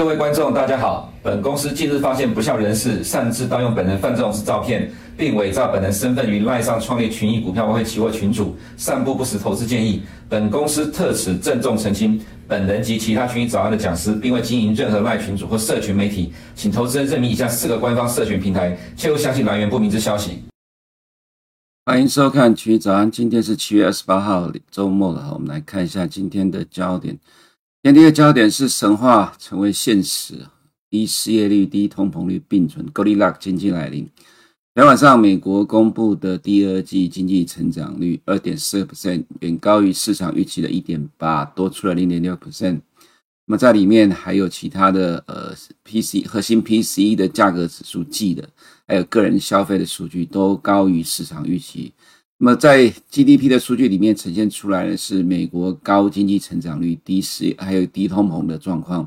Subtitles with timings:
[0.00, 1.12] 各位观众，大家好。
[1.22, 10.00] 本公司近日发现不肖人士擅自盗用本人范仲式照片，并伪造本人身份于赖上创立群益股票外汇期货群组，散布不实投资建议。
[10.26, 20.44] 本公司特此郑重澄清，本人及其他群益早安的讲师，并未经营任何赖群组或社群媒体，请投资人认明以下四个官方社群平台，切勿相信来源不明之消息。
[21.84, 25.32] 欢迎收看群益早安，今天是七月二十八号，周末了。
[25.34, 27.18] 我们来看一下今天的焦点。
[27.82, 30.34] 今天第一个焦点是神话成为现实，
[30.90, 34.04] 低失业率、低通膨率并存，Goldilocks 经济来临。
[34.74, 42.82] 昨天晚上，美国公布的第二季经济成长率二点四个 percent，远高于市场预期的一点八，多出了零点六 percent。
[43.46, 48.46] 那么在里面还有其他的呃 PC 核心 PCE 的价格指数记的，
[48.86, 51.94] 还有个人消费的数据都高于市场预期。
[52.42, 59.06] 那么在 GDP 的数据里面呈现出来的是美国高经济成长率、低失还有低通膨的状况。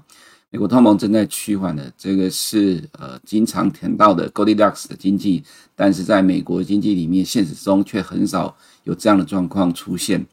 [0.52, 5.44] 美国通膨正在趋缓的，这个是呃经常谈到的 Goldilocks 的经济，
[5.76, 10.24] 但是在美国经济里面，现实中却很少有这样的状况出现，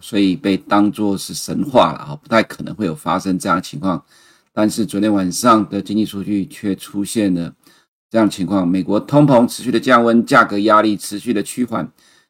[0.00, 4.02] 所以被当作是神话了啊，不太可能会有发生这样的情况。
[4.54, 7.52] 但是昨天晚上的经济数据却出现了
[8.10, 11.86] 这样的情况，美国通膨持续的降温，价格压力持续的趋缓。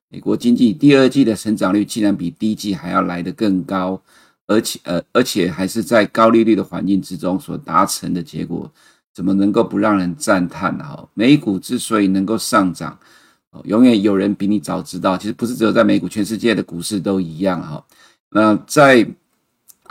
[0.08, 4.00] 美国经济第二季的成长率竟然比第一季还要来得更高，
[4.46, 8.70] 而且呃，而且还是在高利率的环境之中所达成的结果，
[9.12, 11.08] 怎么能够不让人赞叹呢？
[11.14, 12.96] 美股之所以能够上涨，
[13.64, 15.18] 永远有人比你早知道。
[15.18, 17.84] 其实不是只有在美股，全世界的股市都一样哈。
[18.30, 19.06] 那在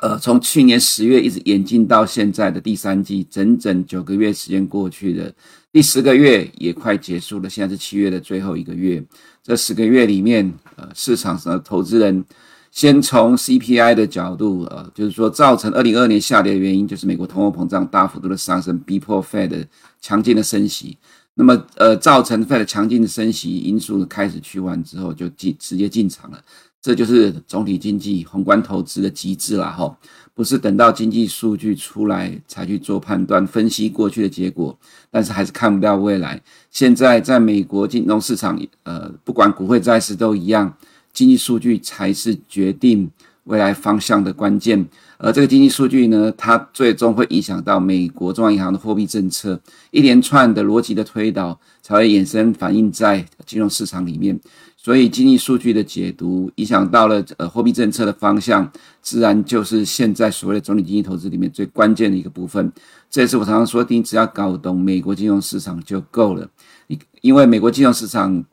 [0.02, 5.32] 呃，从去年十月一直演进到现在的第三季，整整九个月时间过去了，
[5.76, 9.04] 第十个月也快结束了，现在是七月的最后一个月。
[9.44, 12.24] 这十个月里面，呃，市场上的投资人
[12.72, 19.66] 先从 CPI 的角度，呃，就是说造成二零二二年下跌的原因，就是美国通货膨胀大幅度的上升，逼迫 Fed
[20.00, 20.98] 强劲的升息。
[21.34, 26.42] 那么，呃，造成 Fed 强劲的升息因素开始趋缓之后，就进直接进场了。
[26.82, 29.98] 这就是总体经济宏观投资的极致了哈，
[30.36, 34.78] 不是等到经济数据出来才去做判断分析过去的结果，
[35.10, 36.42] 但是还是看不到未来。
[36.70, 40.78] 现在在美国金融市场，呃，不管股会债市都一样，
[41.14, 43.10] 经济数据才是决定
[43.46, 44.86] 未来方向的关键。
[45.18, 49.60] 而这个经济数据呢，它最终会影响到美国中央银行的货币政策，
[49.92, 54.40] 一连串的逻辑的推导才会衍生反映在金融市场里面。
[54.78, 58.72] 所以经济数据的解读影响到了呃货币政策的方向，
[59.02, 62.72] 自然就是现在所谓的总体经济投资里面最关键的一个部分。
[63.10, 66.48] 这也是我常常说，你只要搞懂美国金融市场就够了。
[66.86, 68.44] 你因为美国金融市场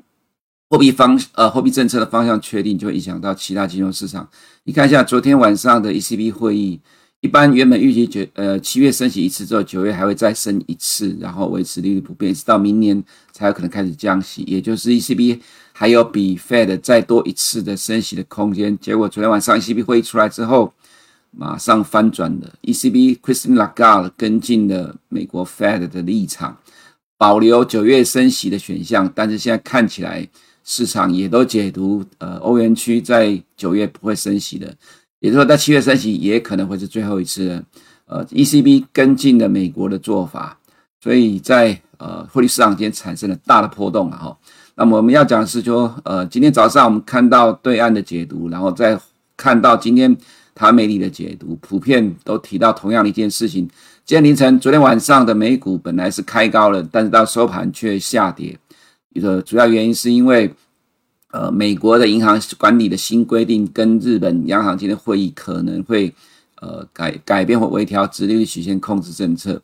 [0.72, 4.27] 货币方呃货币政策的方向确定，就会影响到其他金融市场。
[4.65, 6.81] 你看一下昨天晚上的 ECB 会议。
[7.21, 15.38] 一般原本预计九呃七月升息一次之后，九月还会再升一次，然后维持利率不变，直到明年才有可能开始降息，也就是 ECB
[15.75, 18.77] 还有比 Fed 再多一次的升息的空间。
[18.78, 20.72] 结果昨天晚上 ECB 会议出来之后，
[21.31, 26.56] 马上翻转了，ECB Christine Lagarde 跟进了美国 Fed 的立场，
[27.19, 30.27] 保留九月升息的选项，但是现在看起来
[30.65, 34.75] 市场也都解读呃欧元区在九月不会升息的。
[35.21, 37.65] 也就是说，在七月升息也可能会是最后一次。
[38.06, 40.59] 呃，ECB 跟进了美国的做法，
[41.00, 44.37] 所以在呃汇率市场间产生了大的波动了哈。
[44.75, 49.00] 那么我们要讲的是说，呃，今天早上我们看到对岸的解读，然后再
[49.34, 50.15] 看到今天
[50.55, 53.67] 台湾媒体的解读，普遍都提到同样的一件事情。
[54.05, 58.59] 今天凌晨，昨天晚上的美股本来是开高了，但是到收盘却下跌。
[59.12, 60.55] 一个主要原因是因为。
[61.34, 66.14] 呃，美国的银行管理的新规定跟日本央行今天会议可能会
[66.61, 69.59] 呃改改变或微调直利率曲线控制政策。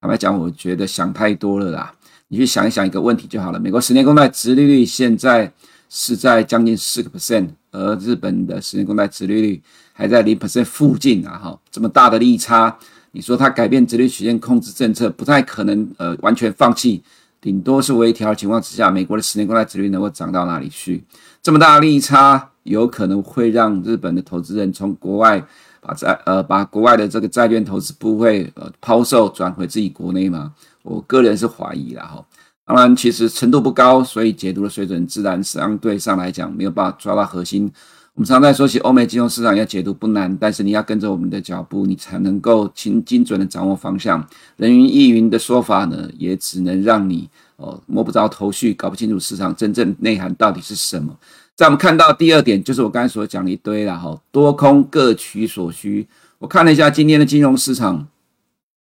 [0.00, 1.92] 坦白讲，我觉得想太多了啦。
[2.28, 3.60] 你去想一想一个问题就好了。
[3.60, 5.52] 美国十年公债直利率现在
[5.90, 9.62] 是在将近四个 percent，而日本的十年公债直利率
[9.92, 11.36] 还在零 percent 附近啊！
[11.36, 12.74] 哈，这么大的利差，
[13.12, 17.02] 你说它改变直利率曲线控制政策，不太可能呃完全放弃。
[17.40, 21.02] 顶多是微调的情况之下，美国的十年公债殖利率能够涨到哪里去？
[21.42, 25.42] 这么大的利差，有可能会让日本的投资人从国外
[25.80, 30.52] 把债呃把国外的这个债券投资部位呃抛售转回自己国内吗？
[30.82, 32.24] 我个人是怀疑啦哈。
[32.66, 37.72] 当然，其实程度不高，所以解读的水准自然相对上来讲没有办法抓到核心。
[38.14, 44.26] 我们常在说起欧美金融市场要解读不难，但是你要跟着我们的脚步，你才能够精精准的掌握方向。
[44.56, 51.16] 人云亦云的说法呢，也只能让你哦摸不着头绪，搞不清楚市场真正内涵到底是什么。
[51.54, 56.06] 在我们看到第二点，就是我刚才所讲的一堆了哈，多空各取所需。
[56.40, 58.08] 我看了一下今天的金融市场，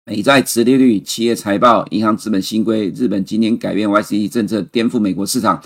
[0.06, 5.62] 美债殖利率、企业财报、银行资本新规、日本今年改变 YCE 政策，颠覆美国市场。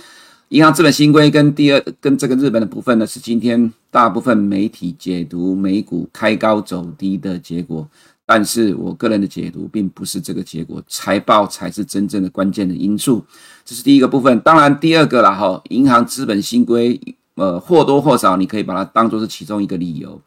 [0.52, 7.88] 银行资本新规跟第二跟这个日本的部分呢，是今天大部分媒体解读美股开高走低的结果。
[8.26, 13.24] 但是我个人的解读并不是这个结果，财报才是真正的关键的因素。
[13.64, 14.38] 这是第一个部分。
[14.42, 17.00] 当然，第二个了哈，银行资本新规，
[17.36, 20.22] 呃，或多或少你可以把它当做是其中一个理由。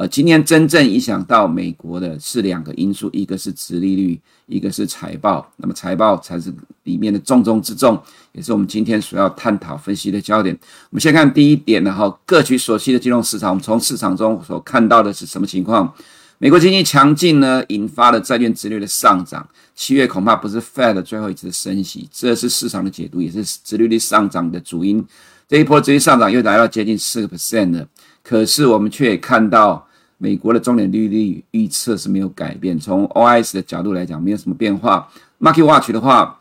[0.00, 5.46] 呃，今天真正影响到美国的是两个因素，一个是殖利率，一个是财报。
[5.58, 6.50] 那么财报才是
[6.84, 8.00] 里面的重中之重，
[8.32, 10.58] 也是我们今天所要探讨分析的焦点。
[10.88, 15.92] 我们先看第一点，然后各取所需的金融市场，我们从市场中所看到的是什么情况？
[16.38, 19.46] 美国经济强劲呢，引发了债券殖利率的上涨。
[19.74, 25.06] 七月恐怕不是 Fed 最后一次的升息，这是市场的解读，也是殖利率上涨的主因。
[25.46, 27.86] 这一波殖利率上涨又来到接近四个 percent 了，
[28.22, 29.86] 可是我们却也看到。
[30.22, 35.08] 美国的重点利率预测是没有改变，从 OIS 的角度来讲，没有什么变化。
[35.40, 36.38] Market Watch 的话，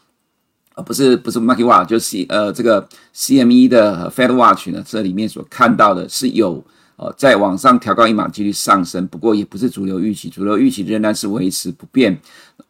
[0.76, 2.86] 呃，不是不是 Market Watch，就是呃这个
[3.16, 6.62] CME 的 Fed Watch 呢，这里面所看到的是有
[6.98, 12.20] 呃在往上调高一码几率上升，不过也不是主流预期，主流预期仍然是维持不变。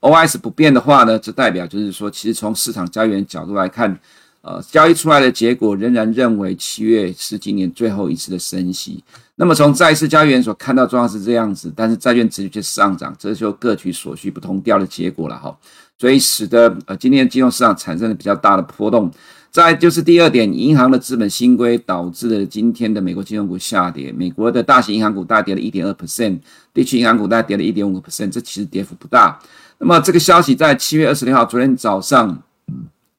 [0.01, 3.99] OIS 不变的话呢，这代表就是说，其实从市场交易员角度来看。
[4.41, 9.03] 呃，交易出来的结果仍然认为七月是今年最后一次的升息。
[9.41, 15.57] 那么从债市交易员所看到状况是这样子，但是债券持续去上涨，这就各取所需不同调的结果了哈。
[15.97, 19.09] 所以使得呃今天金融市场产生了比较大的波动。
[19.49, 24.11] 再就是第二点，银行的资本新规导致了今天的美国金融股下跌。
[24.11, 26.37] 美国的大型银行股大跌了一点二 percent，
[26.73, 29.39] 地区银行股大跌了一点五个 percent，这其实跌幅不大。
[29.77, 32.43] 那么这个消息在七月二十六号，昨天早上。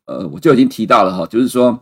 [0.05, 1.81] 呃，我就已经提到了哈，就是说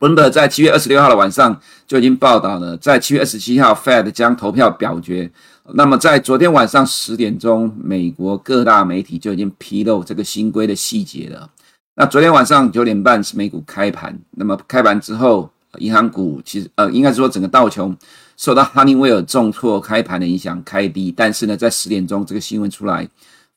[0.00, 5.30] 彭博在七月二十六号的晚上就已经报道了，在七月二十七号，Fed 将投票表决。
[5.74, 11.50] 那么在昨天晚上十点钟，美国各大媒体就已经披露这个新规的细节了。
[11.96, 17.94] 那昨天晚上九点半是美股开盘，那么开盘之后，银行股其实呃，应该说整个道琼
[18.38, 23.06] 受到哈尼威尔重挫开盘的影响开低，但是呢，在十点钟这个新闻出来。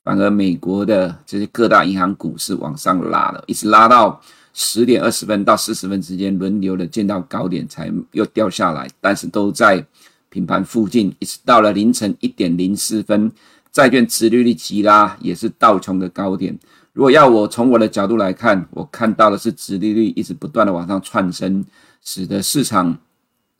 [0.04, 4.20] 反而美国的这些各大银行股是往上拉了，一直拉到
[4.54, 9.84] 十点二十分到四十分之间轮流的见到高点，才又掉下来，但是都在
[10.30, 13.30] 平盘附近，一直到了凌晨一点零四分，
[13.72, 16.56] 债券殖利率急拉，也是道琼的高点。
[16.92, 21.64] 如果要我从我的角度来看，我看到的是殖利率一直不断的往上窜升，
[22.00, 22.96] 使得市场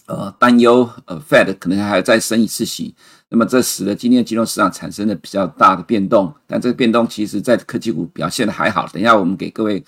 [0.06, 2.94] 呃担忧呃 Fed 可能还要再升一次息。
[3.28, 8.86] 那么这使得今天金融市场产生了比较大的变动，但这个变动其实在科技股表现的还好。
[8.92, 9.82] 等一下我们给各位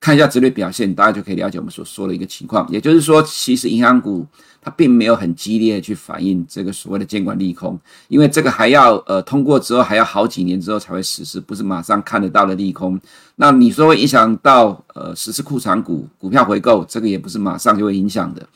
[0.00, 2.66] 看一下殖率表现，大家就可以了解我们所说的一个情况。
[2.70, 4.24] 也就是说，其实银行股
[4.62, 12.98] 它并没有很激烈去反映这个所谓的监管利空，因为这个还要呃通过之后还要好几年之后才会实施，不是马上看得到的利空。
[13.36, 18.46] 那你说会影响到呃实施库藏股股票回购，这个也不是马上就会影响的。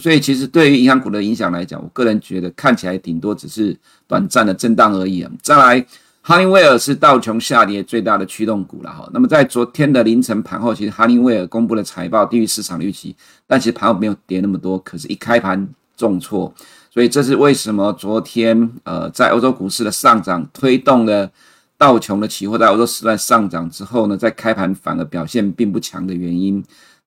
[0.00, 3.76] 所以，其实对于银行股的影响来讲，我个人觉得看起来顶多只是
[4.06, 5.22] 短暂的震荡而已。
[5.42, 5.84] 再来
[6.24, 9.08] ，Honeywell 是道琼下跌最大的驱动股了哈。
[9.12, 13.14] 那么在昨天的凌晨盘后，其实 Honeywell 公布了财报低于市场预期，
[13.46, 16.52] 但其实盘后没有跌那么多，可是一开盘重挫，
[16.90, 21.30] 所以这是为什么昨天呃在欧洲股市的上涨推动了
[21.76, 26.62] 道琼的期货在欧洲时段上涨之后呢，在开盘反而表现并不强的原因。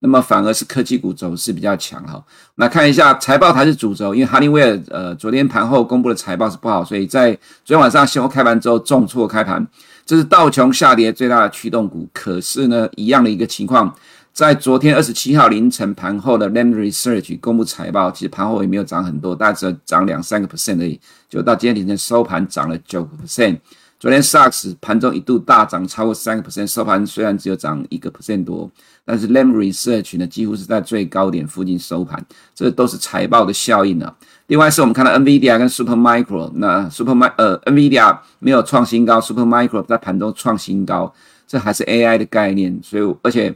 [0.05, 2.23] 那么反而是科技股走势比较强哈。
[2.55, 7.31] 那看一下财报才是主轴，因为哈尼威尔呃昨天盘后公布的财报是不好，所以在
[7.63, 9.65] 昨天晚上现货开盘之后重挫开盘，
[10.05, 12.07] 这是道琼下跌最大的驱动股。
[12.13, 13.91] 可是呢，一样的一个情况，
[14.31, 23.57] 在昨天二十七号凌晨盘后的 Lam Research 公布财报，其实盘后也没有涨很多，大概只有涨两三个 percent 而已，就到今天凌晨收盘涨了九个 percent。
[24.05, 28.69] 昨天 SARS 盘中一度大涨超过三个 percent，收盘虽然只有涨一个 percent 多，
[29.03, 34.15] 但是 Lam Research 呢几乎是在最高点附近收盘，这都是财报的效应啊。
[34.45, 41.11] 另外是我们看到 NVIDIA 跟 Supermicro，那 Supermi 呃 NVIDIA 没有创新高，Supermicro 在盘中创新高，
[41.47, 43.55] 这还是 AI 的概念，所以而且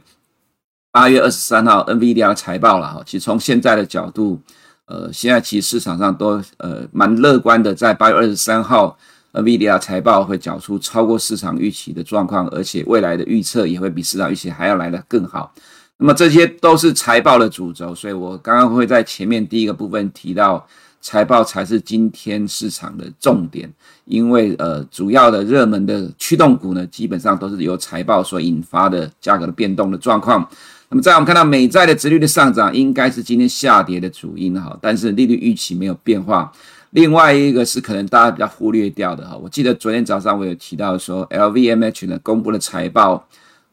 [0.90, 4.40] 八月二十三号 NVIDIA 的财报了哈，其实从现在的角度，
[4.86, 8.98] 呃现在其实市场上都呃蛮乐观的，在八月二十三号。
[9.32, 15.52] NVIDIA 财报会缴出超过市场预期的状况，而且未来的预测也会比市场预期还要来得更好。
[15.98, 20.66] 那么这些都是财报的主轴，所以我刚刚会在前面第一个部分提到，
[21.00, 23.70] 财报才是今天市场的重点，
[24.06, 30.48] 因为呃主要的热门的驱动股呢，基本上都是由财报所引发的价格的变动的状况。
[30.88, 36.50] 那么在我们看到美债的殖率的上涨，应该是今天下跌的主因哈，但是利率预期没有变化。
[36.90, 43.24] 另外一个是可能大家比较忽略掉的哈，我记得昨天早上我有提到说，LVMH 呢公布了财报，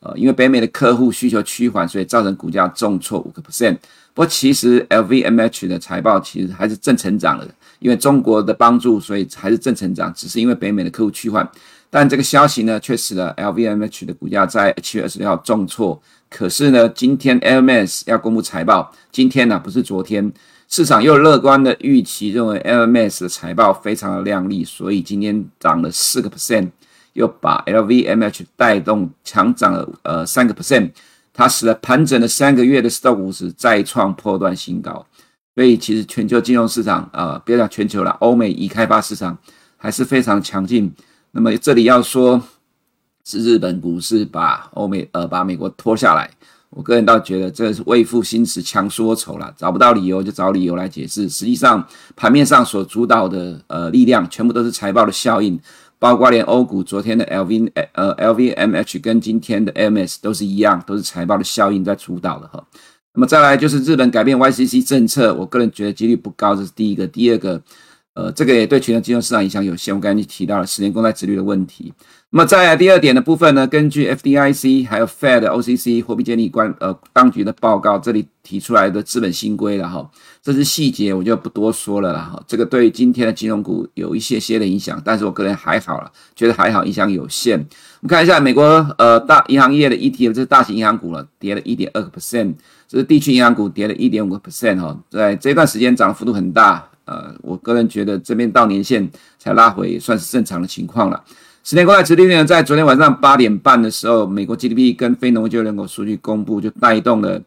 [0.02, 3.76] 呃，因为北美的客户需求趋缓，所以造成股价重挫五个 percent。
[4.14, 7.48] 不过其实 LVMH 的财报其实还是正成长的，
[7.80, 11.48] 因为中国的帮助，所以还是正成长，只是因为北美的客户趋缓。
[11.90, 16.00] 但这个消息呢，却使得 LVMH 的股价在七月二十六号重挫。
[16.30, 20.32] 可是呢，今天 LMS 要公布财报，今天呢、不是昨天，
[20.70, 26.70] 市场又乐观的预期认为 LMS 的财报非常的亮丽，所以今天涨了四个 percent，
[27.14, 30.92] 又把 LVMH 带动强涨了呃三个 percent，
[31.34, 35.06] 它使得盘整了三个月的 Stock 五十再创破断新高。
[35.56, 39.36] 所以其实全球金融市场啊，别、呃、讲全球了，欧美已开发市场
[39.78, 40.94] 还是非常强劲。
[41.32, 42.44] 那么这里要说，
[43.24, 46.30] 是日本股市把欧美呃把美国拖下来，
[46.70, 51.28] 我个人倒觉得这是为赋新词强说愁了，找不到理由就找理由来解释。
[51.30, 55.60] 实际上盘面上所主导的呃力量，全部都是财报的效应，
[55.98, 62.64] 包括连欧股昨天的 LV 呃 LVMH 跟今天的 MS 都是一样，都是财报的效应在主导的哈。
[63.14, 67.62] 那么再来就是日本改变 YCC 政策，我个人觉得几率不高，这是第一个，第二个。
[68.18, 69.94] 呃，这个也对全球金融市场影响有限。
[69.94, 71.94] 我刚才提到了十年公债殖率的问题。
[72.32, 80.10] 那么在第二点的部分呢，根据 FDIC 还有 Fed、OCC 货币监理官呃当局的报告，这里提出来的资本新规了哈，
[80.42, 82.44] 这是细节，我就不多说了啦哈。
[82.48, 87.60] 这个对今天的金融股有一些些的影响，但是我个人还好了，觉得还好，影响有限。
[87.60, 88.64] 我们看一下美国
[88.98, 92.56] 呃大银行业的 ETF，这是大型银行股了，跌了一点二个 percent，
[92.88, 96.90] 这是地区银行股跌了一点五个 percent 哈，在这段时间涨幅度很大。
[97.08, 99.10] 呃，我个人觉得这边到年线
[99.40, 101.24] 才拉回，也算是正常的情况了。
[101.64, 107.42] 十年国债殖利率呢，在昨天晚上八点半的时候，美国 GDP 跟非农就业人口数据公布，就带动了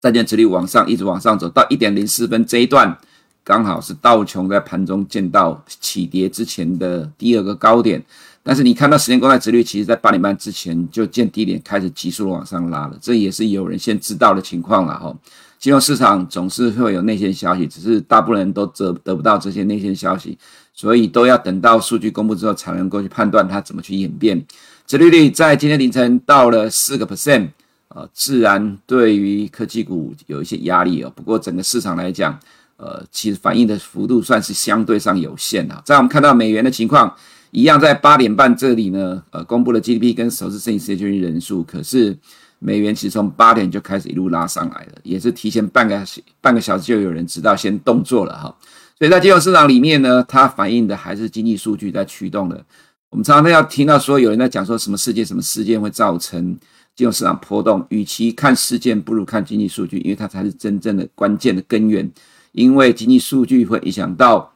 [0.00, 2.96] 债券殖利率往上，一直往上走到一点零四分这一段，
[3.44, 8.02] 刚好是道琼在盘中见到起跌之前的第二个高点。
[8.42, 15.14] 但是你看到十年国债殖率，其实在八点半之前就见低点开始急速的往上拉了，这也是有人先知道的情况了哈。
[15.58, 20.38] 金融市场总是会有内线消息，只是大部分人都得得不到这些内线消息，
[20.72, 24.40] 所以都要等到数据公布之后才能够去判断它怎么去演变。
[24.86, 27.48] 殖利率在今天凌晨到了四个 percent，
[27.88, 31.12] 呃，自然对于科技股有一些压力哦。
[31.16, 32.38] 不过整个市场来讲，
[32.76, 35.82] 呃，其实反应的幅度算是相对上有限的。
[35.84, 37.12] 在我们看到美元的情况，
[37.50, 42.16] 一样在八点半这里呢，呃，公布了 GDP 跟首次申请失业人数，可是。
[42.58, 46.02] 美元其实从八点就开始一路拉上来了，也是提前半个
[46.40, 48.54] 半个小时就有人知道先动作了哈。
[48.98, 52.64] 所以在金融市场里面呢，它反映的还是经济数据在驱动的。
[53.10, 56.56] 我们常常要听到说有人在讲说什么事件什么事件会造成
[56.94, 62.10] 金融市场波动，与其看事件，不如看经济数据，因为它才是真正的关键的根源。
[62.52, 64.52] 因为经济数据会影响到。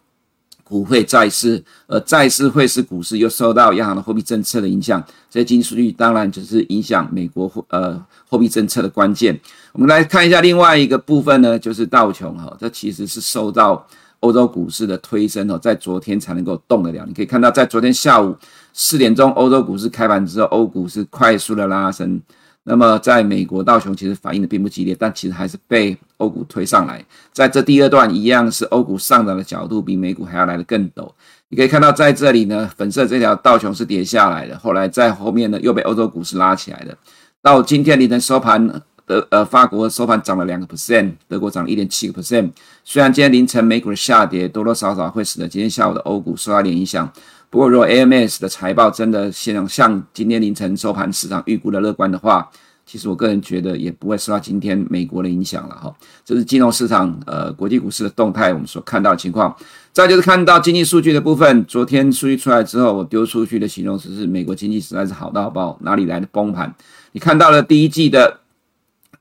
[0.73, 5.05] 不会再市，而再市会使股市又受到央行的货币政策的影响。
[5.29, 9.39] 这些经济数据当然就是影响美国货呃货币政策的关键。
[9.73, 13.87] 我们来看一下另外一个部分呢，就是道琼哈，这其实是受到
[14.21, 17.05] 欧洲股市的推升哦，在昨天才能够动得了。
[17.07, 18.35] 你可以看到，在昨天下午
[18.73, 22.19] 四点钟，欧洲股市开盘之后，欧股是快速的拉升。
[22.65, 27.05] 那么，在美国道琼其实反应的并不激烈，但其实还是被欧股推上来。
[27.33, 31.11] 在这第二段，一样是欧股上涨的角度比美股还要来得更陡。
[31.49, 36.97] 你可以看到，在这里呢，粉色这条道琼是跌下来的，后来在后面呢又被欧洲股市拉起来的。
[37.43, 42.53] 到今天凌晨收盘，德呃法国收盘涨了两个 percent，德国涨了一点七个 percent。
[42.85, 47.13] 虽然今天凌晨美股的下跌多多少少会使得今天下午的欧股受到点影响。
[47.53, 52.51] 不过，如果 AMS 的财报真的像像今天凌晨收盘市场预估的乐观的话，
[52.87, 55.95] 其实我个人觉得也不会受到今天美国的影响了哈。
[56.25, 59.55] 这是金融市场呃国际股市的动态，我们所看到的情况。
[59.93, 66.75] 再就是看到经济数据的部分，昨天数据出来之后，我丢出去的形容词是美国经济实在是好到爆，哪里来的崩盘？
[67.13, 68.39] 你看到了第一季的。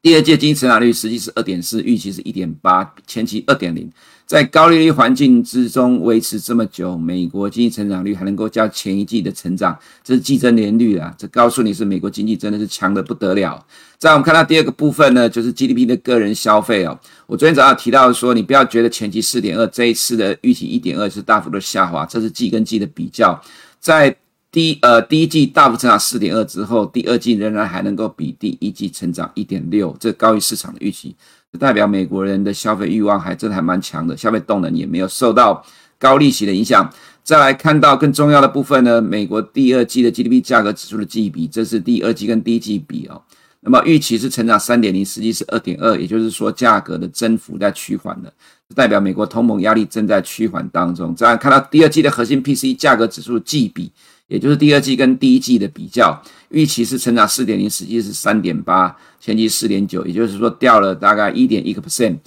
[0.03, 3.88] 第二季经济成长率实际是二点四，预期是一点八，前期二点零。
[4.31, 11.13] 在高利率环境之中维持这么久，美国经济成长率还能够较前一季的成长，这是季增年率啊！
[11.17, 13.61] 这告诉你是美国经济真的是强得不得了。
[13.97, 16.97] 再我们看到第二个部分呢，就是 GDP 的个人消费哦。
[17.27, 23.38] 我昨天早上提到说，你不要觉得前期四点二，这一次的预期一点二是大幅的下滑，这是季跟季的比较，
[23.81, 24.15] 在。
[24.53, 31.15] 第一呃，第一季大幅成长四点二之后，第二季仍然还能够比第一季成长一点六，这高于市场的预期，
[31.60, 35.63] 代表美国人的消费欲望还真的还蛮强的，消费动能也没有受到
[36.00, 36.89] 高利息的影响。
[37.24, 43.22] 再来看到更重要的部分呢，美国第二季的 GDP 价格指数的季比，这是第二季跟第一季比哦。
[43.60, 48.34] 那么预期是成长三点零，实际是二点二，也就是说价格的增幅在趋缓了。
[48.74, 51.13] 代表美国通膨压力正在趋缓当中。
[51.13, 53.91] 这样看到第二季的核心 PC 价格指数季比，
[54.27, 56.20] 也就是第二季跟第一季的比较，
[56.51, 62.17] 预期是成长四点零，实际是三点八，前期四点九，也就是说掉了大概一点一个 percent。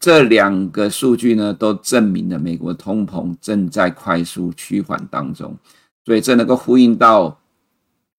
[0.00, 5.56] 这两个数据呢，都证明了美国通膨正在快速趋缓当中，
[6.04, 7.40] 所以这能够呼应到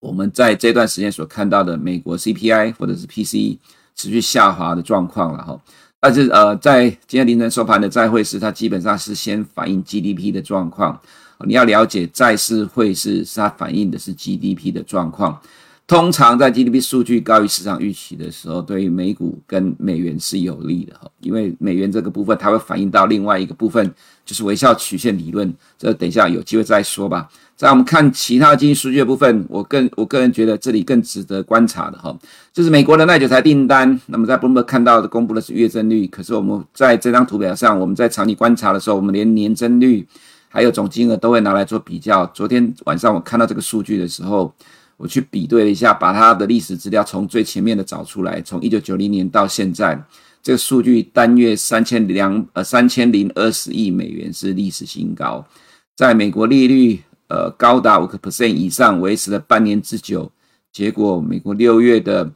[0.01, 3.57] 我们在这段时间所看到的美国 CPI 或者是 PCE
[3.95, 5.61] 持续下滑的状况了哈。
[6.01, 10.99] 但是呃，在今天凌晨收盘的再会时，它基本上是先反映 GDP 的状况。
[11.45, 15.39] 你要了解债市汇市，是它反映的是 GDP 的状况。
[15.87, 23.91] 通常在 GDP 数据高于市场预期的时候，对于美股跟美元是有利的哈，因为美元这个部分它会反映到另外一个部分，
[24.23, 25.51] 就是微笑曲线理论。
[25.79, 27.27] 这等一下有机会再说吧。
[27.55, 32.15] 在我们看其他经济数据的部分，我更我个人觉得这里更值得观察的哈，
[32.53, 33.99] 就是美国的耐久财订单。
[34.05, 40.07] 那么在公布看到的公布的是月增率，可是我们在这张图表上，我们在长期观察的时候，我们连年增率
[40.49, 42.25] 还有总金额都会拿来做比较。
[42.27, 44.53] 昨天晚上我看到这个数据的时候。
[45.01, 49.97] 我去比对了一下，把它的历史资料从最前面的找出来，从一九九零年到现在，
[50.43, 55.47] 这个数据单月三千两呃三千零二十亿美元是历史新高，
[55.95, 60.29] 在美国利率呃高达五个 percent 以上，维持了半年之久，
[60.73, 62.29] 结果美国六月的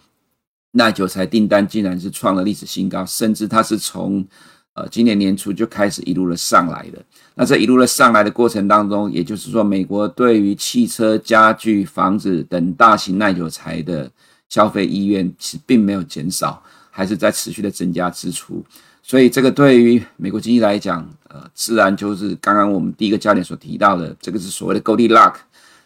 [0.71, 4.25] 耐久财订单竟然是创了历史新高，甚至它是从
[4.73, 6.99] 呃今年年初就开始一路的上来的。
[7.35, 14.09] 那这一路的上来的过程当中，也就是说，美国对于汽车、家具、房子等大型耐久材的
[14.49, 16.61] 消费意愿其实并没有减少，
[16.91, 18.63] 还是在持续的增加支出。
[19.01, 25.33] 所以，这个对于美国经济来讲，呃，自然就是刚刚我们第一个焦点所提到的，这个是所谓的 goldilock。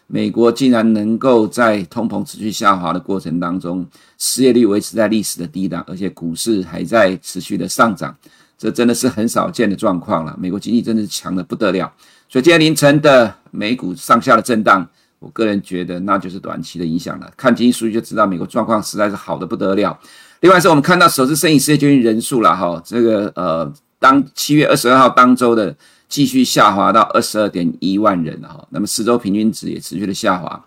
[0.06, 8.16] 美国竟然能够在通膨持续下滑的过程当中，失业率维持在历史的低档，而且股市还在持续的上涨。
[8.58, 10.36] 这真的是很少见的状况了。
[10.38, 11.90] 美国经济真的是强得不得了，
[12.28, 14.84] 所以今天凌晨的美股上下的震荡，
[15.20, 17.32] 我个人觉得那就是短期的影响了。
[17.36, 19.96] 看经济数据就知道美国状况实在是好得不得了。
[20.40, 25.74] 另外是我们看到首次申请失业救济人数了哈，这个呃，当七月二十二号当周的
[26.08, 30.64] 继续下滑到二十二点一万人哈，那么四周平均值也持续的下滑。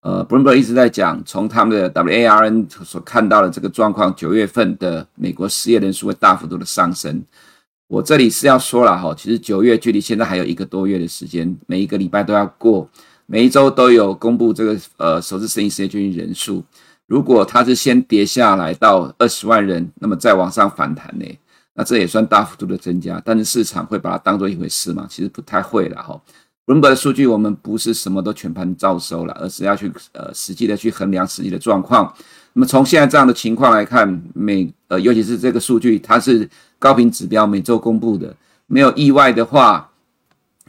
[0.00, 7.22] 呃，Bloomberg 一直在讲，从他们的 WARN 所看到的这个状况，九月份的美国失业人数会大幅度的上升。
[7.88, 12.88] 我这里是要说了哈，其实九月距离现在还有一个多月的时间，每一个礼拜都要过，
[13.26, 16.62] 每一周都有公布这个呃首次申请失业救济人数。
[17.06, 21.26] 如果它是先跌下来到二十万人，那么再往上反弹呢，
[21.74, 23.20] 那这也算大幅度的增加。
[23.24, 25.06] 但是市场会把它当做一回事吗？
[25.08, 26.20] 其实不太会了哈。
[26.68, 32.12] 温伯的数据，我们不是什么都全盘照收了，而是要去呃实际的去衡量实际的状况。
[32.52, 38.34] 那么从现在这样的情况来看，每呃尤其是这个数据，它是高频指标，每周公布的，
[38.66, 39.87] 没有意外的话。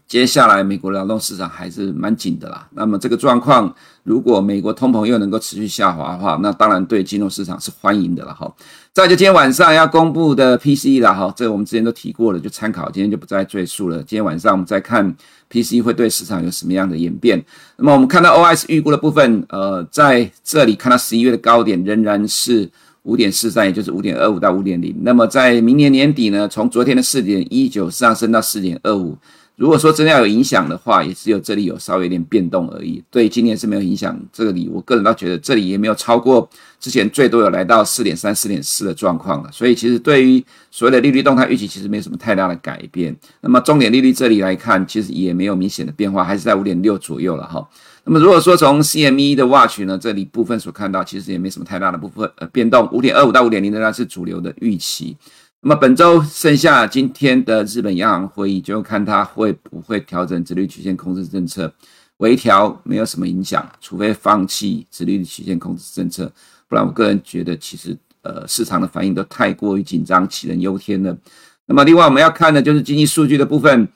[0.10, 2.68] 接下来，美国劳动市场还是蛮紧的啦。
[2.72, 8.52] 那么这个状况，如果美国通膨又能够持续下滑的话，那当然对金融市场是欢迎的了哈。
[8.92, 13.98] 再就今天晚上要公布的 PCE 了哈，这个我们之前都提过了，就参考，今天就不再赘述了。
[13.98, 15.16] 今天晚上我们再看
[15.52, 17.46] PCE 会对市场有什么样的演变。
[17.78, 22.68] 那么我们看到 OS 预估的部分，呃，在这里看到十一月的高点仍然是
[23.04, 24.96] 五点四三，也就是五点二五到五点零。
[25.04, 29.16] 那么在明年年底呢，从昨天的四点一九上升到四点二五。
[29.60, 33.04] 如果说真的要有影响的话，也只有这里有稍微有点变动而已。
[33.12, 34.18] 对今年是没有影响。
[34.32, 39.52] 这里我个人倒觉得这里也没有超过之前最多有来到四点三、四点四的状况了。
[39.52, 40.42] 所以其实对于
[40.72, 43.14] 所谓的利率动态预期，其实没什么太大的改变。
[43.42, 47.68] 那么重点利率这里来看，其实也没有明显的变化，还是在五点六左右了哈。
[48.06, 55.18] 那么如果说从 CME 的 Watch 呢，这里部分所看到，其实也没什么太大的部分呃变动，五点二五到五点零仍然是主流的预期。
[55.62, 61.74] 那么本周剩下今天的日本央行会议，就看它会不会调整殖利率曲线控制政策，
[62.18, 66.32] 微调没有什么影响，除非放弃殖利率曲线控制政策，
[66.70, 71.18] 不然我个人觉得其实呃市场的反应都太过于紧张，杞人忧天了。
[71.66, 73.90] 那么另外我们要看的就是经济数据的部分。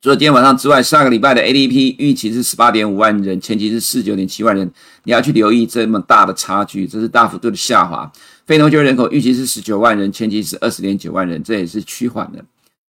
[0.00, 4.70] 除了今天晚上之外，上个礼拜的 ADP 预期是十八点五万人，前期是四九点七万人。
[5.04, 8.10] 你要去留意这么大的差距，这是大幅度的下滑。
[8.44, 12.44] 非农就业人口预期是十九万人，前期是二十点九万人，这也是趋缓的。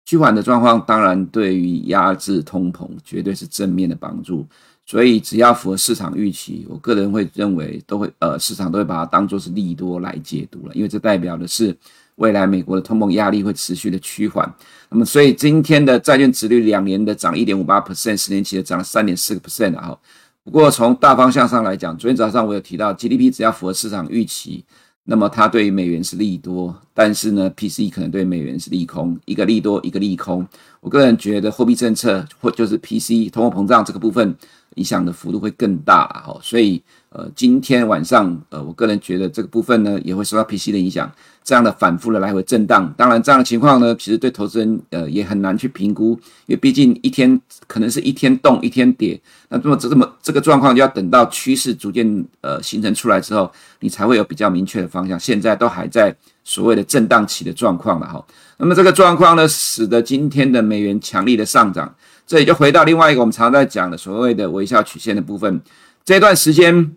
[0.06, 4.46] 趋缓的状况，当然对于压制通膨绝对是正面的帮助。
[4.86, 11.76] 所以只要符合市场预期，我个人会认为都会呃，市场都会把它当作是利多来解读了，因为这代表的是。
[12.16, 14.52] 未来美国的通膨压力会持续的趋缓，
[14.90, 19.96] 那么所以今天的债券殖率两年的涨一点五八 percent，十年期的涨了三点四个 percent 啊。
[20.44, 24.64] 不过从大方向上来讲，昨天早上我有提到 GDP 只要符合市场预期，
[25.04, 30.46] 那么它对于美元是利多，但是呢，PCE 可能对美元是利空，一个利多，一个利空。
[30.80, 34.34] 我个人觉得货币政策或就是 PCE 通货膨胀这个部分
[34.76, 36.82] 影响的幅度会更大哈，所以。
[37.10, 41.10] 呃，今天晚上，呃，我个人觉得这个部分呢，也会受到 PC 的影响，
[41.42, 42.92] 这样的反复的来回震荡。
[42.94, 46.10] 当然，这样的情况呢，其实对投资人，呃，也很难去评估，
[46.44, 55.18] 因为毕竟一天可能是一天动一天跌，那这么这么这个状况就要等到趋势逐渐呃形成出来之后，你才会有比较明确的方向。
[55.18, 58.22] 现在都还在所谓的震荡期的状况了哈。
[58.58, 61.94] 那么这个状况呢，使得今天的美元强力的上涨，
[62.26, 65.60] 这也就回到另外一个我们常常在讲的所谓的微笑曲线的部分，
[66.04, 66.96] 这段时间。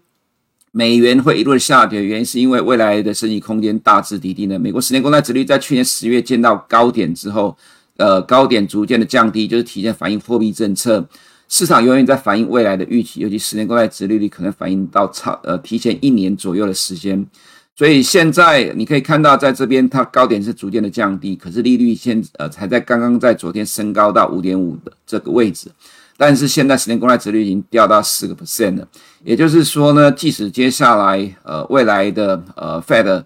[0.72, 4.60] 美元会一路下跌原因，是因为未来的升息空间大致底定了。
[4.60, 7.58] 美国十年公债殖率在去年十月见到高点之后，
[7.98, 11.04] 呃，高点逐渐的降低，就是提前反映货币政策。
[11.48, 17.26] 市场永远在反映未来的预期，尤其十年公债殖利率可能反映到超呃提前一年左右的时间。
[17.80, 25.72] 所以现在你可以看到，在这边它高点是逐渐的降低，可是利率现呃才在刚刚在昨天升高到五点五的这个位置。
[26.18, 28.86] 但是现在十年公债殖率已经掉到四个 percent 了，
[29.24, 33.24] 也就是说呢，即使接下来呃未来的呃 Fed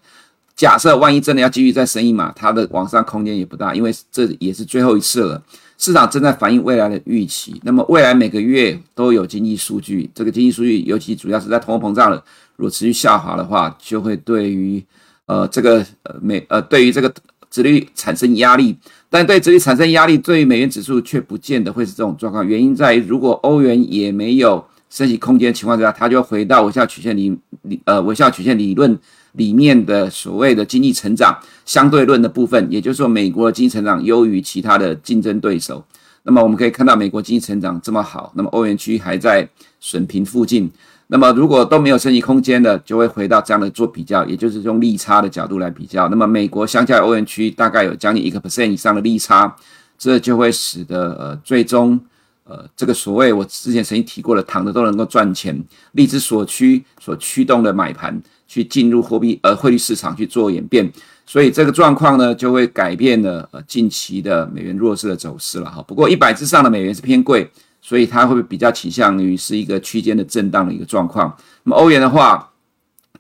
[0.56, 5.42] 假设万一真的要继续再升一码，它的往上空间也不大，因为这也是最后一次了。
[5.78, 12.24] 市场正在反映未来的预期，那么未来每个月都有经济数据，这个经济数据尤其主要是在通货膨胀了，
[12.56, 14.84] 如果持续下滑的话，就会对于
[15.26, 15.86] 呃这个
[16.22, 17.14] 美呃对于这个
[17.50, 18.78] 殖率产生压力。
[19.10, 22.48] 但对殖率产生压力，对于美元指数却不见得会是这种状况。
[22.48, 28.98] 原因在于，如果欧元也没有升息空间的情况之下，它就回到微笑曲线理理呃微笑曲线理论
[29.34, 35.84] 里面的所谓的经济成长相对论的部分，也就是说，美国的经济成长优于其他的竞争对手。
[36.24, 39.48] 那么我们可以看到，美国经济成长这么好，那么欧元区还在
[39.80, 40.72] 损平附近。
[41.08, 46.08] 那么，如果都没有升级空间的，就会回到这样的做比较，也就是用利差的角度来比较。
[46.08, 49.54] 那么，美国相较欧元区大概有将近一个 percent 以上的利差，
[49.98, 52.00] 这就会使得呃，最终
[52.44, 60.92] 呃，这个所谓我之前曾经提过的，躺着都能够赚钱，利之所趋所驱动的买盘去进入货币呃汇率市场去做演变，
[61.26, 65.82] 所以这个状况呢，就会改变了呃近期的美元弱势的走势了哈。
[65.88, 67.50] 不过一百之上的美元是偏贵。
[67.86, 71.36] 所以它会比较倾向于是一个区间的震荡的一个状况？
[71.64, 72.50] 那么欧元的话，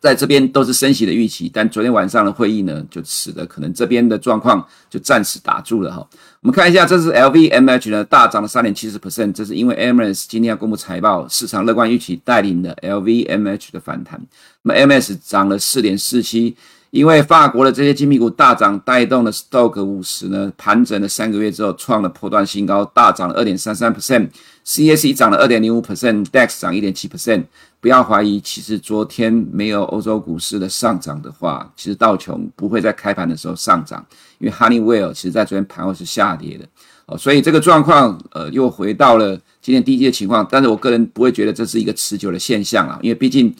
[0.04, 6.06] 在这边都是升息的预期，但昨天晚上的会议呢，就使得可能这边的状况就暂时打住了哈。
[6.42, 14.20] 我们看一下，这是 LVMH 呢大涨了三点七十 percent，这是因为 MS 今天要公布财报，市场乐观预期带领的 LVMH 的反弹。
[14.64, 16.58] 那么 MS 涨了四点四七。
[16.94, 27.46] 因为法国的这些精品股大涨，带动了 Stock 五十呢盘整了三个月之后创了破段新高，大涨了二点三三 percent，CAC 涨了二点零五 percent，DAX 涨一点七 percent。
[27.82, 34.06] 不要怀疑，其实昨天没有欧洲股市的上涨的话，其实道琼不会在开盘的时候上涨，
[34.38, 36.66] 因为 Honeywell 其实在昨天盘后是下跌的
[37.08, 43.52] 哦，所以这个状况呃又回到了今天低阶的情况，但是我个人不会觉得这是一个持久的现象啊，因为毕竟。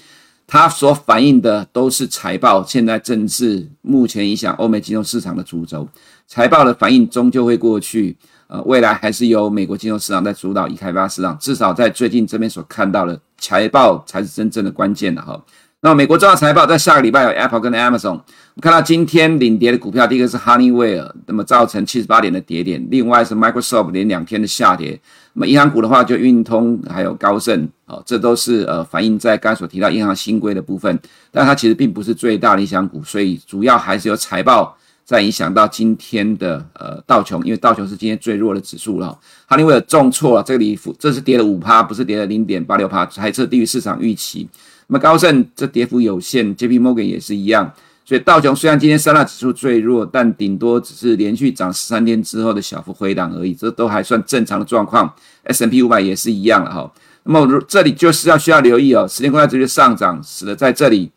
[0.46, 5.88] 它所反映的都是财报，现在正是目前影响欧美金融市场的主轴。
[6.28, 8.16] 财报的反应终究会过去，
[8.48, 11.38] 呃，未来还是由美国金融市场在主导已开发市场。
[11.40, 15.42] 至少在最近这边所看到的财报才是真正的关键的哈。
[15.86, 18.12] 那美国重要财报在下个礼拜有 Apple 跟 Amazon。
[18.12, 24.98] 我们看到今天领跌的股票，第一个是 Honeywell，那么造成七十八点的跌点；另外是 Microsoft 连两天的下跌。
[25.34, 30.98] 那么银行股的话，就运通还有高盛，哦，这都是呃反映在刚才所提到银行新规的部分，
[31.32, 39.20] 但它其实并不是最大的影响股，所以主要还是由财报在影响到今天的呃道琼，因为道琼是今天最弱的指数了。
[39.50, 44.48] Honeywell 重挫了，这里这是跌了五趴，不是跌了零点八六趴，还是低于市场预期。
[44.94, 47.74] 那么高盛这跌幅有限，J P Morgan 也是一样，
[48.06, 55.12] 所以道琼虽然今天三大指数最弱，但顶多只是连续涨十三天之后的小幅回档而已，这都还算正常的状况。
[55.48, 56.94] SNP 五百也是一样了哈。
[57.24, 61.10] 那么如这里就是要需要留意哦，十年公债殖利率上涨，使得在这里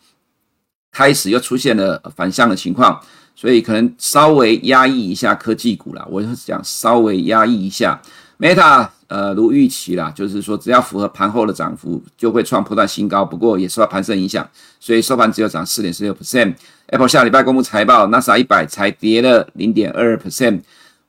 [0.90, 2.98] 开始又出现了反向的情况，
[3.34, 6.08] 所以可能稍微压抑一下科技股了。
[6.10, 8.00] 我就是讲稍微压抑一下
[8.38, 8.88] Meta。
[9.08, 13.24] 呃，如预期啦，就是说只要符合盘后的涨幅，就会创破段新高。
[13.24, 14.48] 不过也受到盘势影响，
[14.80, 16.54] 所以收盘只有涨四点四六 percent。
[16.86, 20.60] Apple 下礼拜公布财报，NASA 一百才跌了零点二 percent。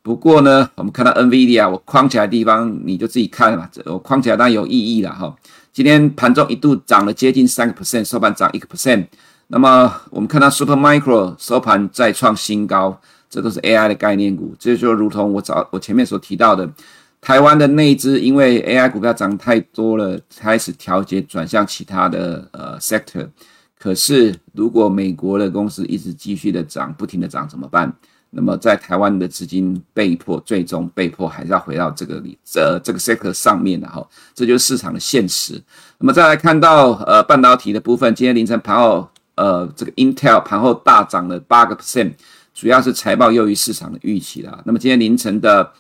[0.03, 5.36] 不过呢，我们看到 NVIDIA，我框起来的地方你就自己看嘛，我框起来当然有意义了哈。
[5.73, 9.07] 今天盘中一度涨了接近三个 percent，收盘涨一个 percent。
[9.47, 16.69] 那么我们看到 Supermicro 收盘再创新高，这都是 AI 的概念股，这就如同我早我前面所提到的。
[17.19, 23.27] 台湾的内资因为 AI 股票涨太多了，开始调节转向其他的呃 sector，
[23.77, 27.93] 可是如果美国的公司一直继续的涨，不停的涨怎么办？
[28.30, 35.60] 那么在台湾的资金被迫最终被迫还是要回到这个里这这个 sector 上面的哈，这就是市场的现实。
[35.97, 42.12] 那么再来看到呃半导体的部分，今天凌晨盘后呃这个 Intel 盘后大涨了八个 percent，
[42.53, 44.62] 主要是财报优于市场的预期啦。
[44.65, 45.71] 那么今天凌晨的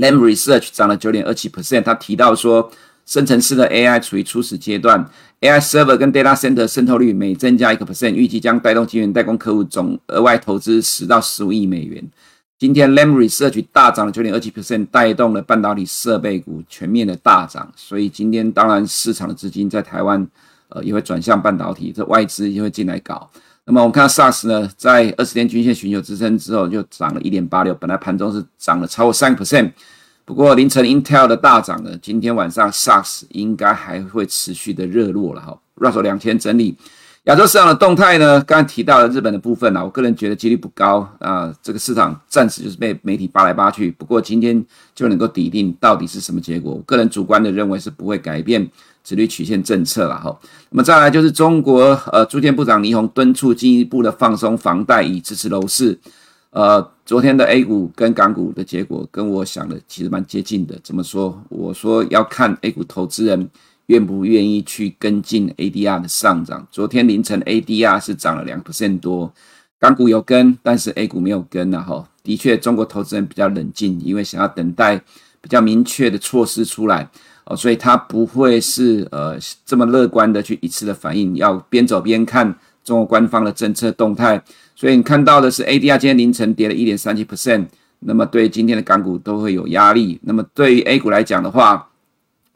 [0.00, 2.72] Lam Research 涨了九点二七 percent，他提到说。
[3.06, 5.04] 生成式的 AI 处于初始阶段
[5.40, 12.08] ，AI server 跟 data center 渗透率每增加一个 percent，预计将带动晶圆代工客户总额外投资十到十五亿美元。
[12.56, 17.72] 今天 Lam Research 大涨了九点二七 percent，带动了半导体设备股全面的大涨。
[17.74, 20.24] 所以今天当然市场的资金在台湾，
[20.68, 23.28] 呃，也会转向半导体，这外资也会进来搞。
[23.70, 29.70] 那么我们看到 SARS 呢，在二十天均线寻求支撑之后，就涨了一点八六，本来盘中是涨了超过三个 percent。
[30.24, 35.56] 不过凌晨 Intel 的大涨呢，今天晚上 SARS 应该还会持续的热络了哈。
[35.76, 36.76] Russell 两天整理
[37.24, 43.90] 亚洲市场的动态呢，刚才提到了日本的部分啊，我个人觉得几率不高啊，这个市场暂时就是被媒体扒来扒去。
[43.92, 48.66] 不过今天就能够底定到底是什么结果，我个人主观的认为是不会改变
[49.04, 50.34] 殖利率曲线政策了哈。
[50.70, 55.98] 那么再来就是中国呃，住建部长倪虹敦促进一步的放松房贷以支持楼市。
[56.52, 60.76] 呃，昨天的 A 股跟港股的结果跟我想的其实蛮接近的。
[60.82, 61.38] 怎么说？
[61.50, 63.48] 我说要看 A 股投资人
[63.90, 66.64] 愿不愿意去跟进 ADR 的上涨。
[66.70, 69.32] 昨天凌晨 ADR 是涨了两 percent 多，
[69.80, 71.80] 港股有跟，但是 A 股没有跟啊。
[71.80, 74.96] 哈，的确，中国投资人比较冷静，因为想要等待
[75.40, 77.10] 比较明确的措施出来
[77.46, 84.40] 哦，所以他不会是呃这么乐观的去一次的反应，要边走边看中国官方的政策动态。
[84.76, 87.66] 所以你看到的是 ADR 今天凌晨跌了一点三七 percent，
[87.98, 90.20] 那么对今天的港股都会有压力。
[90.22, 91.89] 那么对于 A 股来讲的话，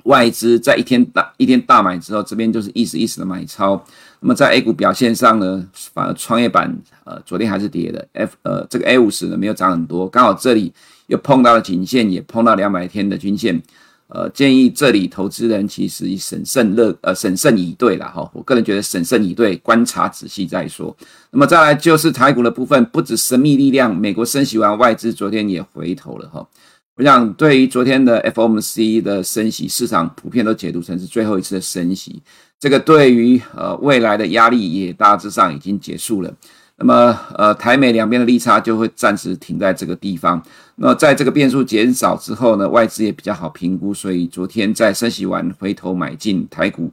[0.04, 3.82] 外资在一天大一天大买之后，这边就是一时一时的买超。
[4.20, 10.72] 那么在 A 股表现上呢，反而创业板呃昨天还是跌的，F 呃这个 A 五十呢没有涨很多，刚好这里
[11.08, 13.62] 又碰到了颈线，也碰到两百天的均线。
[14.08, 20.94] 呃，建议这里投资人其实以审慎乐呃审慎以对了哈，我个人觉得审慎以对，观察仔细再说。
[21.30, 26.46] 那么再来就是台股的部分，不止神秘力量，美国升息完，外资昨天也回头了哈。
[26.96, 32.22] 我想对于昨天的 FOMC 的升息，市场普遍都解读成是最后一次的升息，
[32.60, 36.32] 这个对于呃未来的压力也大致上已经结束了。
[36.76, 40.40] 那么，呃，台美两边的利差就会暂时停在这个地方。
[40.76, 46.92] 那，在这个变数减少之后呢，外资也比较好评估，所以昨天在升息完回头买进台股。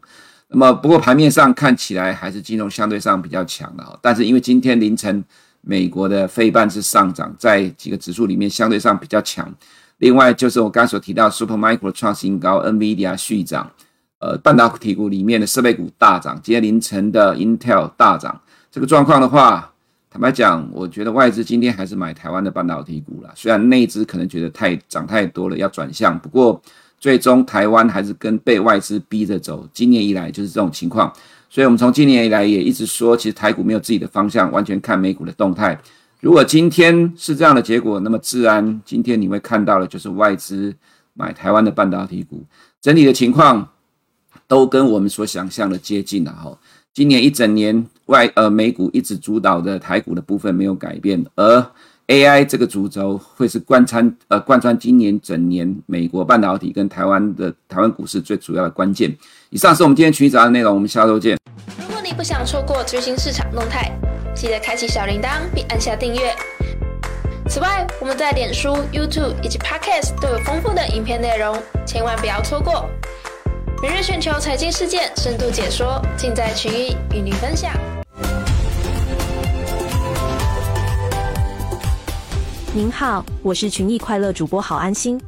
[0.50, 4.00] 那么，不过盘面上看起来还是金融相对上比较强的。
[4.02, 5.24] 但是因为今天凌晨
[5.62, 9.52] 美国的费半是上涨，在几个指数里面相对上比较强。
[10.02, 13.72] 另外就是我刚才所提到，Supermicro 创新高，NVIDIA 续涨，
[14.18, 16.40] 呃，半导体股里面的设备股大涨。
[16.42, 19.68] 今天凌晨的 Intel 大涨，这个状况的话。
[20.10, 23.32] 坦白讲，我觉得外资今天还是买台湾的半导体股了。
[23.34, 26.62] 虽然内资可能觉得太涨太多了，要转向，不过
[27.00, 29.66] 最终台湾还是跟被外资逼着走。
[29.72, 31.14] 今年以来就是这种情况，
[31.50, 35.80] 所以我们从今年以来也一直说，其实台股没有自己的方向，完全看美股的动态。
[36.22, 40.72] 如果今天是这样的结果，那么自然今天你会看到的就是外资
[41.16, 42.44] 买台湾的半导体股，
[42.80, 43.68] 整体的情况
[44.48, 46.56] 都跟我们所想象的接近了哈。
[46.94, 51.66] 今年一整年外呃美股一直主导的台股的部分没有改变，而
[52.06, 59.18] AI 这个主轴会是贯穿呃贯穿今年整年美国半导体跟台湾的台湾股市最主要的关键。
[59.50, 61.36] 以上是我们今天群益早的内容，我们下周见。
[62.14, 63.92] 不想错过最新市场动态，
[64.36, 66.36] 记得开启小铃铛并按下订阅。
[67.50, 72.90] 此外，我们在脸书、YouTube 以及 Podcast 都有丰富的影片内容，千万不要错过。
[73.82, 77.72] 每日全球财经事件深度解说，尽在群益与您分享。
[82.74, 85.20] 您好，我是群益快乐主播郝安心。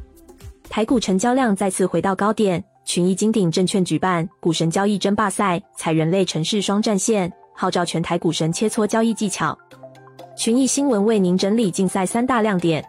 [0.70, 9.56] 台股成交量再次回到高点，群益金鼎证券举办股神交易争霸赛，采人类城市双战线，号召全台股神切磋交易技巧。
[10.36, 12.84] 群益新闻为您整理竞赛三大亮点。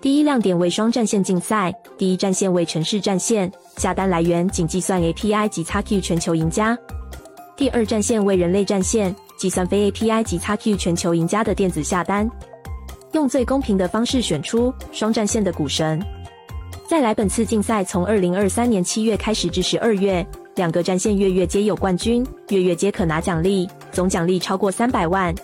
[0.00, 6.74] 第一亮点为双战线竞赛，第一战线为城市战线，下单来源仅计算 API 及 XQ 全球赢家；
[7.56, 12.28] 第二战线为人类战线，计算非 API 及 XQ 全球赢家的电子下单，
[13.12, 16.04] 用最公平的方式选出双战线的股神。
[16.88, 25.34] 再来，本次竞赛从二零二三年七月开始至十二月，两个战线月月皆有冠军，月月皆可拿奖励，总奖励超过三百万。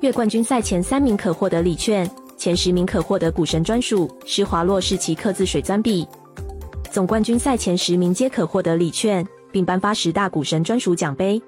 [0.00, 2.08] 月冠军赛前三名可获得礼券。
[2.38, 6.04] 前十名可获得股神专属施华洛世奇刻字水钻笔，
[6.90, 11.40] 总冠军赛前十名皆可获得礼券，并颁发十大股神专属奖杯。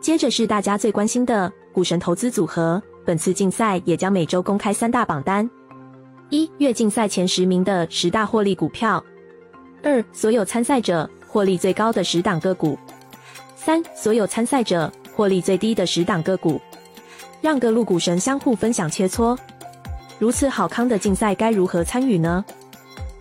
[0.00, 5.48] 接着是大家最关心的股神投资组合，本次竞赛也将每周公开三大榜单：
[6.32, 8.98] 一、月竞赛前十名的十大获利股票；
[9.82, 12.74] 二、所有参赛者获利最高的十档个股；
[13.54, 16.58] 三、所有参赛者获利最低的十档个股。
[17.42, 19.36] 让各路股神相互分享切磋。
[20.18, 22.42] 如此好康的竞赛，该如何参与呢？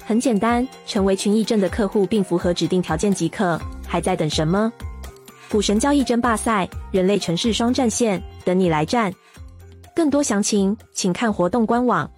[0.05, 3.59] 很简单，成为群益证的客户并符合指定条件即可。
[3.85, 4.71] 还在等什么？
[5.49, 9.13] 股神交易争霸赛，人类城市双战线，等你来战。
[9.93, 12.09] 更多详情，请看活动官网。